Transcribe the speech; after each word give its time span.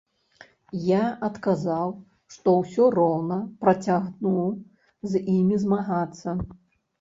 Я 0.83 1.01
адказаў, 1.27 1.91
што 2.35 2.53
ўсё 2.61 2.87
роўна 2.95 3.37
працягну 3.67 4.39
з 5.13 5.23
імі 5.37 5.61
змагацца. 5.67 6.35